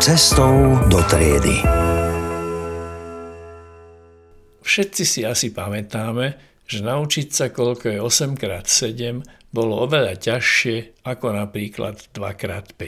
[0.00, 1.60] Cestou do triedy.
[4.64, 9.20] Všetci si asi pamätáme, že naučiť sa, koľko je 8x7,
[9.52, 12.80] bolo oveľa ťažšie ako napríklad 2x5.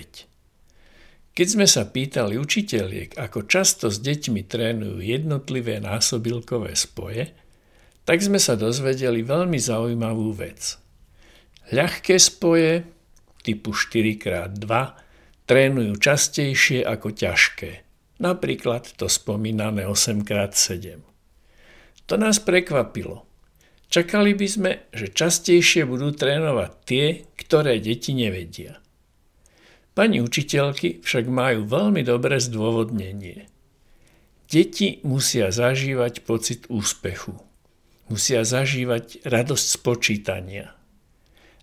[1.36, 7.28] Keď sme sa pýtali učiteľiek, ako často s deťmi trénujú jednotlivé násobilkové spoje,
[8.08, 10.80] tak sme sa dozvedeli veľmi zaujímavú vec.
[11.76, 12.88] Ľahké spoje
[13.44, 15.02] typu 4x2
[15.52, 17.84] trénujú častejšie ako ťažké,
[18.24, 21.04] napríklad to spomínané 8x7.
[22.08, 23.28] To nás prekvapilo.
[23.92, 28.80] Čakali by sme, že častejšie budú trénovať tie, ktoré deti nevedia.
[29.92, 33.44] Pani učiteľky však majú veľmi dobré zdôvodnenie.
[34.48, 37.36] Deti musia zažívať pocit úspechu.
[38.08, 40.66] Musia zažívať radosť z počítania.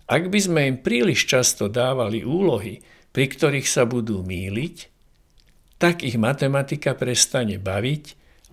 [0.06, 4.76] Ak by sme im príliš často dávali úlohy, pri ktorých sa budú míliť,
[5.80, 8.04] tak ich matematika prestane baviť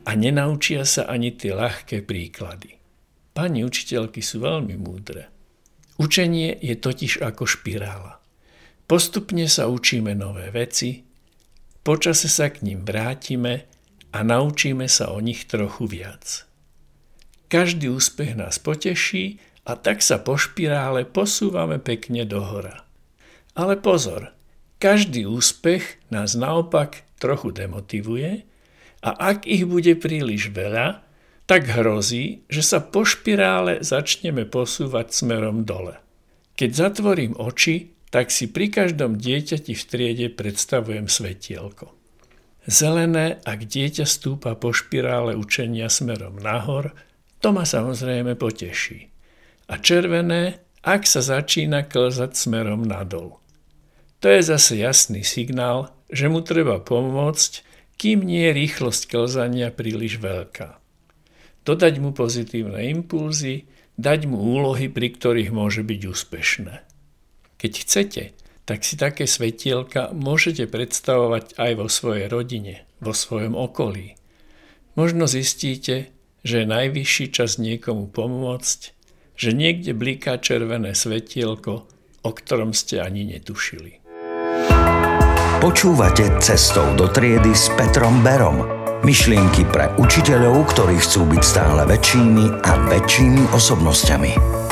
[0.08, 2.80] a nenaučia sa ani tie ľahké príklady.
[3.36, 5.30] Pani učiteľky sú veľmi múdre.
[6.00, 8.18] Učenie je totiž ako špirála.
[8.88, 11.04] Postupne sa učíme nové veci,
[11.84, 13.68] počase sa k ním vrátime
[14.16, 16.48] a naučíme sa o nich trochu viac.
[17.52, 22.88] Každý úspech nás poteší a tak sa po špirále posúvame pekne dohora.
[23.60, 24.37] Ale pozor,
[24.78, 28.46] každý úspech nás naopak trochu demotivuje
[29.02, 31.06] a ak ich bude príliš veľa,
[31.48, 35.96] tak hrozí, že sa po špirále začneme posúvať smerom dole.
[36.60, 41.92] Keď zatvorím oči, tak si pri každom dieťati v triede predstavujem svetielko.
[42.68, 46.92] Zelené, ak dieťa stúpa po špirále učenia smerom nahor,
[47.40, 49.08] to ma samozrejme poteší.
[49.72, 53.40] A červené, ak sa začína klzať smerom nadol.
[54.22, 57.62] To je zase jasný signál, že mu treba pomôcť,
[58.02, 60.82] kým nie je rýchlosť klzania príliš veľká.
[61.62, 63.70] Dodať mu pozitívne impulzy,
[64.00, 66.76] dať mu úlohy, pri ktorých môže byť úspešné.
[67.58, 68.24] Keď chcete,
[68.66, 74.18] tak si také svetielka môžete predstavovať aj vo svojej rodine, vo svojom okolí.
[74.98, 76.10] Možno zistíte,
[76.42, 78.80] že je najvyšší čas niekomu pomôcť,
[79.38, 81.86] že niekde bliká červené svetielko,
[82.26, 84.07] o ktorom ste ani netušili.
[85.58, 88.62] Počúvate Cestou do triedy s Petrom Berom.
[89.02, 94.67] Myšlienky pre učiteľov, ktorí chcú byť stále väčšími a väčšími osobnosťami.